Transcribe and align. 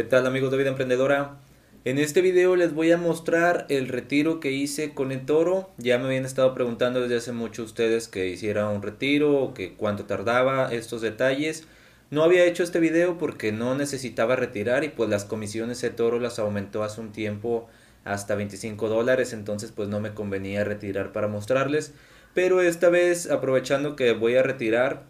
¿Qué 0.00 0.04
tal 0.04 0.26
amigos 0.26 0.50
de 0.50 0.56
Vida 0.56 0.70
Emprendedora? 0.70 1.36
En 1.84 1.98
este 1.98 2.22
video 2.22 2.56
les 2.56 2.72
voy 2.72 2.90
a 2.90 2.96
mostrar 2.96 3.66
el 3.68 3.86
retiro 3.86 4.40
que 4.40 4.50
hice 4.50 4.94
con 4.94 5.12
el 5.12 5.26
toro. 5.26 5.68
Ya 5.76 5.98
me 5.98 6.06
habían 6.06 6.24
estado 6.24 6.54
preguntando 6.54 7.02
desde 7.02 7.18
hace 7.18 7.32
mucho 7.32 7.64
ustedes 7.64 8.08
que 8.08 8.26
hiciera 8.28 8.70
un 8.70 8.80
retiro 8.80 9.52
que 9.54 9.74
cuánto 9.74 10.06
tardaba, 10.06 10.72
estos 10.72 11.02
detalles. 11.02 11.66
No 12.08 12.24
había 12.24 12.46
hecho 12.46 12.62
este 12.62 12.80
video 12.80 13.18
porque 13.18 13.52
no 13.52 13.74
necesitaba 13.74 14.36
retirar 14.36 14.84
y 14.84 14.88
pues 14.88 15.10
las 15.10 15.26
comisiones 15.26 15.82
de 15.82 15.90
toro 15.90 16.18
las 16.18 16.38
aumentó 16.38 16.82
hace 16.82 17.02
un 17.02 17.12
tiempo 17.12 17.68
hasta 18.02 18.36
25 18.36 18.88
dólares, 18.88 19.34
entonces 19.34 19.70
pues 19.70 19.90
no 19.90 20.00
me 20.00 20.14
convenía 20.14 20.64
retirar 20.64 21.12
para 21.12 21.28
mostrarles. 21.28 21.92
Pero 22.32 22.62
esta 22.62 22.88
vez 22.88 23.30
aprovechando 23.30 23.96
que 23.96 24.14
voy 24.14 24.36
a 24.36 24.42
retirar, 24.42 25.02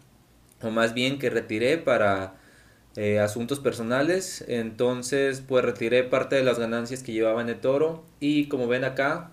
o 0.61 0.69
más 0.69 0.93
bien 0.93 1.17
que 1.17 1.29
retiré 1.29 1.77
para 1.77 2.40
eh, 2.95 3.19
asuntos 3.19 3.59
personales. 3.59 4.43
Entonces, 4.47 5.41
pues 5.47 5.63
retiré 5.63 6.03
parte 6.03 6.35
de 6.35 6.43
las 6.43 6.59
ganancias 6.59 7.03
que 7.03 7.13
llevaba 7.13 7.41
en 7.41 7.49
el 7.49 7.59
toro. 7.59 8.03
Y 8.19 8.47
como 8.47 8.67
ven 8.67 8.83
acá, 8.83 9.31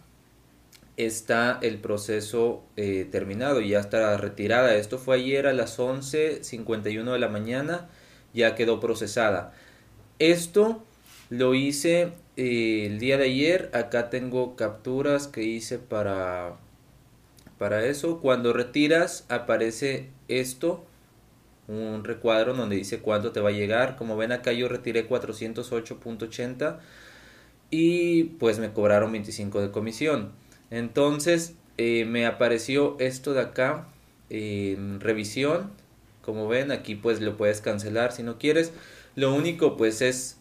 está 0.96 1.58
el 1.62 1.78
proceso 1.78 2.62
eh, 2.76 3.06
terminado. 3.10 3.60
Ya 3.60 3.80
está 3.80 4.16
retirada. 4.16 4.74
Esto 4.76 4.98
fue 4.98 5.16
ayer 5.16 5.46
a 5.46 5.52
las 5.52 5.78
11.51 5.78 7.12
de 7.12 7.18
la 7.18 7.28
mañana. 7.28 7.88
Ya 8.34 8.54
quedó 8.54 8.78
procesada. 8.80 9.52
Esto 10.18 10.84
lo 11.30 11.54
hice 11.54 12.12
eh, 12.36 12.86
el 12.86 12.98
día 13.00 13.16
de 13.18 13.24
ayer. 13.24 13.70
Acá 13.72 14.10
tengo 14.10 14.54
capturas 14.56 15.26
que 15.26 15.42
hice 15.42 15.78
para, 15.78 16.56
para 17.58 17.84
eso. 17.86 18.20
Cuando 18.20 18.52
retiras 18.52 19.24
aparece 19.28 20.10
esto 20.28 20.84
un 21.68 22.02
recuadro 22.02 22.54
donde 22.54 22.76
dice 22.76 23.00
cuánto 23.00 23.30
te 23.30 23.40
va 23.40 23.50
a 23.50 23.52
llegar. 23.52 23.96
Como 23.96 24.16
ven 24.16 24.32
acá 24.32 24.52
yo 24.52 24.68
retiré 24.68 25.08
408.80 25.08 26.78
y 27.70 28.24
pues 28.24 28.58
me 28.58 28.72
cobraron 28.72 29.12
25 29.12 29.60
de 29.60 29.70
comisión. 29.70 30.32
Entonces 30.70 31.54
eh, 31.76 32.04
me 32.06 32.26
apareció 32.26 32.96
esto 32.98 33.34
de 33.34 33.42
acá 33.42 33.86
en 34.30 35.00
revisión. 35.00 35.70
Como 36.22 36.48
ven 36.48 36.72
aquí 36.72 36.94
pues 36.94 37.20
lo 37.20 37.36
puedes 37.36 37.60
cancelar 37.60 38.12
si 38.12 38.22
no 38.22 38.38
quieres. 38.38 38.72
Lo 39.14 39.34
único 39.34 39.76
pues 39.76 40.00
es 40.00 40.37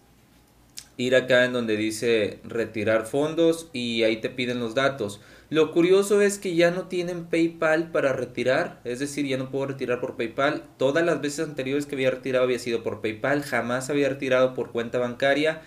ir 0.98 1.16
acá 1.16 1.46
en 1.46 1.54
donde 1.54 1.78
dice 1.78 2.40
retirar 2.44 3.06
fondos 3.06 3.70
y 3.72 4.04
ahí 4.04 4.18
te 4.18 4.30
piden 4.30 4.60
los 4.60 4.74
datos. 4.76 5.22
Lo 5.50 5.72
curioso 5.72 6.22
es 6.22 6.40
que 6.40 6.56
ya 6.56 6.72
no 6.72 6.88
tienen 6.88 7.26
PayPal 7.26 7.92
para 7.92 8.12
retirar, 8.12 8.82
es 8.84 9.00
decir, 9.00 9.26
ya 9.26 9.38
no 9.38 9.50
puedo 9.50 9.68
retirar 9.68 10.02
por 10.02 10.18
PayPal. 10.18 10.64
Todas 10.78 11.06
las 11.06 11.22
veces 11.22 11.48
anteriores 11.48 11.86
que 11.86 11.96
había 11.96 12.12
retirado 12.12 12.44
había 12.44 12.60
sido 12.60 12.84
por 12.84 13.00
PayPal, 13.00 13.44
jamás 13.44 13.90
había 13.90 14.10
retirado 14.10 14.54
por 14.54 14.72
cuenta 14.72 14.98
bancaria, 14.98 15.62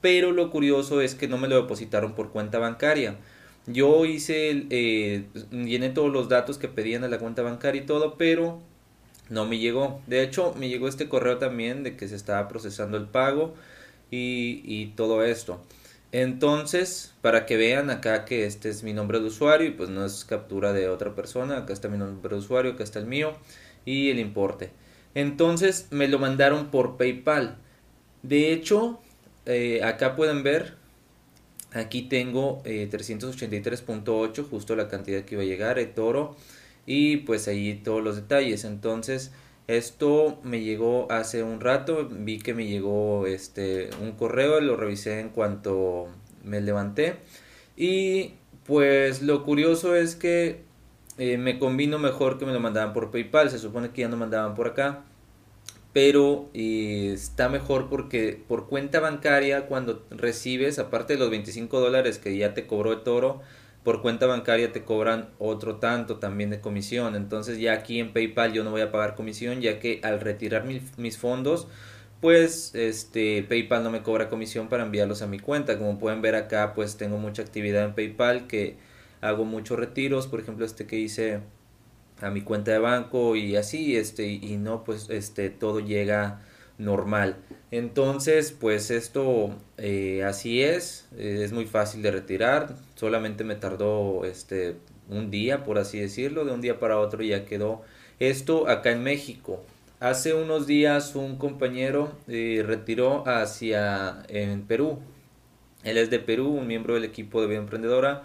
pero 0.00 0.32
lo 0.32 0.50
curioso 0.50 1.02
es 1.02 1.14
que 1.14 1.28
no 1.28 1.36
me 1.36 1.48
lo 1.48 1.60
depositaron 1.60 2.14
por 2.14 2.30
cuenta 2.30 2.58
bancaria. 2.58 3.16
Yo 3.66 4.06
hice, 4.06 4.66
eh, 4.70 5.24
llené 5.50 5.90
todos 5.90 6.12
los 6.12 6.28
datos 6.28 6.56
que 6.56 6.68
pedían 6.68 7.02
de 7.02 7.08
la 7.08 7.18
cuenta 7.18 7.42
bancaria 7.42 7.82
y 7.82 7.86
todo, 7.86 8.16
pero 8.16 8.62
no 9.28 9.44
me 9.44 9.58
llegó. 9.58 10.00
De 10.06 10.22
hecho, 10.22 10.54
me 10.56 10.68
llegó 10.68 10.86
este 10.88 11.08
correo 11.08 11.38
también 11.38 11.82
de 11.82 11.96
que 11.96 12.06
se 12.08 12.14
estaba 12.14 12.48
procesando 12.48 12.96
el 12.96 13.06
pago 13.06 13.54
y, 14.10 14.86
todo 14.96 15.24
esto. 15.24 15.60
Entonces, 16.12 17.14
para 17.20 17.46
que 17.46 17.56
vean 17.56 17.90
acá 17.90 18.24
que 18.24 18.46
este 18.46 18.68
es 18.68 18.82
mi 18.82 18.92
nombre 18.92 19.18
de 19.20 19.26
usuario 19.26 19.68
y 19.68 19.72
pues 19.72 19.90
no 19.90 20.04
es 20.04 20.24
captura 20.24 20.72
de 20.72 20.88
otra 20.88 21.14
persona, 21.14 21.58
acá 21.58 21.72
está 21.72 21.88
mi 21.88 21.98
nombre 21.98 22.34
de 22.34 22.40
usuario, 22.40 22.72
acá 22.72 22.84
está 22.84 22.98
el 22.98 23.06
mío 23.06 23.32
y 23.84 24.10
el 24.10 24.18
importe. 24.18 24.70
Entonces 25.14 25.88
me 25.90 26.08
lo 26.08 26.18
mandaron 26.18 26.70
por 26.70 26.96
PayPal. 26.96 27.56
De 28.22 28.52
hecho, 28.52 29.00
eh, 29.46 29.82
acá 29.82 30.16
pueden 30.16 30.42
ver, 30.42 30.74
aquí 31.72 32.02
tengo 32.02 32.62
383.8, 32.64 34.38
eh, 34.38 34.44
justo 34.48 34.76
la 34.76 34.88
cantidad 34.88 35.24
que 35.24 35.34
iba 35.34 35.42
a 35.42 35.46
llegar, 35.46 35.78
el 35.78 35.92
toro, 35.92 36.36
y 36.86 37.18
pues 37.18 37.48
ahí 37.48 37.74
todos 37.84 38.02
los 38.02 38.16
detalles. 38.16 38.64
Entonces, 38.64 39.32
esto 39.68 40.38
me 40.42 40.60
llegó 40.60 41.10
hace 41.10 41.42
un 41.42 41.60
rato, 41.60 42.08
vi 42.10 42.38
que 42.38 42.54
me 42.54 42.66
llegó 42.66 43.26
este 43.26 43.90
un 44.00 44.12
correo, 44.12 44.60
lo 44.60 44.76
revisé 44.76 45.20
en 45.20 45.30
cuanto 45.30 46.06
me 46.44 46.60
levanté 46.60 47.16
y 47.76 48.34
pues 48.64 49.22
lo 49.22 49.44
curioso 49.44 49.96
es 49.96 50.14
que 50.16 50.62
eh, 51.18 51.38
me 51.38 51.58
convino 51.58 51.98
mejor 51.98 52.38
que 52.38 52.46
me 52.46 52.52
lo 52.52 52.60
mandaban 52.60 52.92
por 52.92 53.10
PayPal, 53.10 53.50
se 53.50 53.58
supone 53.58 53.90
que 53.90 54.02
ya 54.02 54.08
no 54.08 54.16
mandaban 54.16 54.54
por 54.54 54.68
acá, 54.68 55.04
pero 55.92 56.48
eh, 56.52 57.12
está 57.14 57.48
mejor 57.48 57.88
porque 57.88 58.38
por 58.46 58.68
cuenta 58.68 59.00
bancaria 59.00 59.66
cuando 59.66 60.04
recibes, 60.10 60.78
aparte 60.78 61.14
de 61.14 61.18
los 61.18 61.30
25 61.30 61.80
dólares 61.80 62.18
que 62.18 62.36
ya 62.36 62.54
te 62.54 62.66
cobró 62.66 62.92
el 62.92 63.02
toro, 63.02 63.40
por 63.86 64.02
cuenta 64.02 64.26
bancaria 64.26 64.72
te 64.72 64.82
cobran 64.82 65.28
otro 65.38 65.76
tanto 65.76 66.16
también 66.16 66.50
de 66.50 66.60
comisión. 66.60 67.14
Entonces 67.14 67.60
ya 67.60 67.74
aquí 67.74 68.00
en 68.00 68.12
PayPal 68.12 68.52
yo 68.52 68.64
no 68.64 68.72
voy 68.72 68.80
a 68.80 68.90
pagar 68.90 69.14
comisión 69.14 69.60
ya 69.60 69.78
que 69.78 70.00
al 70.02 70.18
retirar 70.18 70.64
mis 70.64 71.18
fondos 71.18 71.68
pues 72.20 72.74
este 72.74 73.44
PayPal 73.44 73.84
no 73.84 73.92
me 73.92 74.02
cobra 74.02 74.28
comisión 74.28 74.68
para 74.68 74.82
enviarlos 74.82 75.22
a 75.22 75.28
mi 75.28 75.38
cuenta. 75.38 75.78
Como 75.78 76.00
pueden 76.00 76.20
ver 76.20 76.34
acá 76.34 76.72
pues 76.74 76.96
tengo 76.96 77.18
mucha 77.18 77.42
actividad 77.42 77.84
en 77.84 77.94
PayPal 77.94 78.48
que 78.48 78.76
hago 79.20 79.44
muchos 79.44 79.78
retiros, 79.78 80.26
por 80.26 80.40
ejemplo 80.40 80.66
este 80.66 80.88
que 80.88 80.98
hice 80.98 81.42
a 82.20 82.30
mi 82.30 82.40
cuenta 82.40 82.72
de 82.72 82.80
banco 82.80 83.36
y 83.36 83.54
así 83.54 83.96
este 83.96 84.26
y 84.26 84.56
no 84.56 84.82
pues 84.82 85.10
este 85.10 85.48
todo 85.48 85.78
llega 85.78 86.42
normal. 86.78 87.36
Entonces, 87.70 88.52
pues 88.52 88.90
esto 88.90 89.54
eh, 89.78 90.24
así 90.24 90.62
es, 90.62 91.08
eh, 91.16 91.40
es 91.42 91.52
muy 91.52 91.66
fácil 91.66 92.02
de 92.02 92.10
retirar, 92.10 92.74
solamente 92.94 93.44
me 93.44 93.56
tardó 93.56 94.24
este 94.24 94.76
un 95.08 95.30
día, 95.30 95.64
por 95.64 95.78
así 95.78 96.00
decirlo, 96.00 96.44
de 96.44 96.52
un 96.52 96.60
día 96.60 96.80
para 96.80 96.98
otro 96.98 97.22
ya 97.22 97.44
quedó 97.44 97.82
esto 98.18 98.68
acá 98.68 98.90
en 98.90 99.02
México. 99.02 99.62
Hace 100.00 100.34
unos 100.34 100.66
días 100.66 101.14
un 101.14 101.36
compañero 101.38 102.12
eh, 102.28 102.62
retiró 102.66 103.26
hacia 103.26 104.24
en 104.28 104.62
Perú. 104.62 104.98
Él 105.84 105.98
es 105.98 106.10
de 106.10 106.18
Perú, 106.18 106.48
un 106.48 106.66
miembro 106.66 106.94
del 106.94 107.04
equipo 107.04 107.40
de 107.40 107.46
Vida 107.46 107.58
Emprendedora 107.58 108.24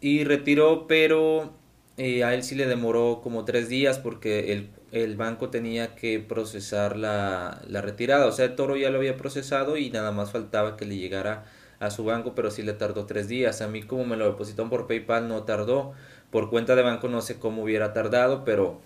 y 0.00 0.24
retiró, 0.24 0.86
pero 0.86 1.52
a 1.98 2.34
él 2.34 2.42
sí 2.42 2.54
le 2.54 2.66
demoró 2.66 3.20
como 3.22 3.44
tres 3.44 3.68
días 3.68 3.98
porque 3.98 4.52
el 4.52 4.70
el 4.92 5.16
banco 5.16 5.50
tenía 5.50 5.94
que 5.94 6.18
procesar 6.20 6.96
la, 6.96 7.62
la, 7.68 7.80
retirada. 7.82 8.26
O 8.26 8.32
sea, 8.32 8.46
el 8.46 8.56
toro 8.56 8.76
ya 8.76 8.90
lo 8.90 8.98
había 8.98 9.16
procesado 9.16 9.76
y 9.76 9.90
nada 9.90 10.12
más 10.12 10.32
faltaba 10.32 10.76
que 10.76 10.84
le 10.84 10.96
llegara 10.96 11.44
a 11.78 11.90
su 11.90 12.04
banco, 12.04 12.34
pero 12.34 12.50
sí 12.50 12.62
le 12.62 12.72
tardó 12.72 13.06
tres 13.06 13.28
días. 13.28 13.62
A 13.62 13.68
mí 13.68 13.82
como 13.82 14.04
me 14.04 14.16
lo 14.16 14.26
depositaron 14.26 14.70
por 14.70 14.86
PayPal 14.86 15.28
no 15.28 15.44
tardó. 15.44 15.92
Por 16.30 16.50
cuenta 16.50 16.76
de 16.76 16.82
banco 16.82 17.08
no 17.08 17.22
sé 17.22 17.38
cómo 17.38 17.62
hubiera 17.62 17.92
tardado, 17.92 18.44
pero 18.44 18.80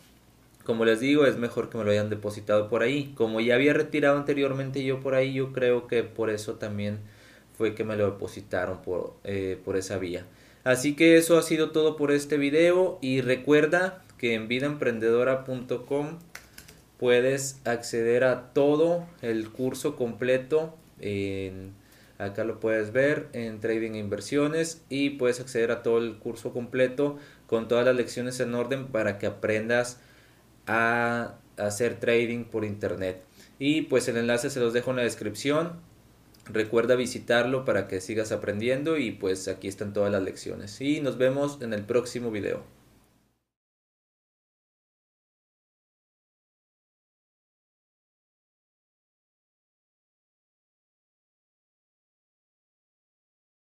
como 0.65 0.85
les 0.87 1.01
digo, 1.01 1.27
es 1.27 1.37
mejor 1.37 1.69
que 1.69 1.77
me 1.77 1.85
lo 1.85 1.91
hayan 1.91 2.09
depositado 2.09 2.69
por 2.69 2.83
ahí. 2.83 3.13
Como 3.17 3.41
ya 3.41 3.55
había 3.55 3.75
retirado 3.75 4.17
anteriormente 4.17 4.83
yo 4.83 5.01
por 5.01 5.15
ahí, 5.15 5.35
yo 5.35 5.53
creo 5.53 5.87
que 5.87 6.03
por 6.05 6.31
eso 6.31 6.55
también 6.55 7.01
fue 7.57 7.75
que 7.75 7.85
me 7.85 7.97
lo 7.97 8.07
depositaron 8.07 8.81
por, 8.83 9.15
eh, 9.25 9.59
por 9.65 9.77
esa 9.77 9.99
vía. 9.99 10.27
Así 10.65 10.97
que 10.97 11.19
eso 11.19 11.37
ha 11.37 11.43
sido 11.43 11.71
todo 11.71 11.97
por 11.97 12.11
este 12.11 12.39
video 12.39 12.99
y 13.03 13.21
recuerda 13.21 14.03
que 14.25 14.33
en 14.33 14.49
vidaemprendedora.com 14.49 16.19
puedes 16.97 17.61
acceder 17.67 18.25
a 18.25 18.55
todo 18.55 19.07
el 19.21 19.51
curso 19.51 19.97
completo. 19.97 20.75
En, 20.99 21.75
acá 22.17 22.45
lo 22.45 22.59
puedes 22.59 22.91
ver 22.91 23.29
en 23.35 23.61
trading 23.61 23.91
e 23.91 23.99
inversiones 23.99 24.83
y 24.89 25.11
puedes 25.11 25.41
acceder 25.41 25.71
a 25.73 25.83
todo 25.83 25.99
el 25.99 26.17
curso 26.17 26.55
completo 26.55 27.19
con 27.47 27.69
todas 27.69 27.85
las 27.85 27.97
lecciones 27.97 28.41
en 28.41 28.55
orden 28.55 28.87
para 28.87 29.19
que 29.19 29.27
aprendas 29.27 30.01
a 30.67 31.35
hacer 31.59 32.01
trading 32.01 32.45
por 32.45 32.65
internet. 32.65 33.23
Y 33.59 33.83
pues 33.83 34.09
el 34.09 34.17
enlace 34.17 34.49
se 34.49 34.59
los 34.59 34.73
dejo 34.73 34.89
en 34.89 34.97
la 34.97 35.03
descripción. 35.03 35.73
Recuerda 36.47 36.95
visitarlo 36.95 37.67
para 37.67 37.89
que 37.89 38.01
sigas 38.01 38.33
aprendiendo 38.33 38.97
y 38.97 39.11
pues 39.11 39.49
aquí 39.49 39.69
están 39.69 39.93
todas 39.93 40.11
las 40.11 40.23
lecciones. 40.23 40.81
Y 40.81 41.03
nos 41.03 41.19
vemos 41.19 41.61
en 41.61 41.75
el 41.75 41.85
próximo 41.85 42.31
video. 42.31 42.63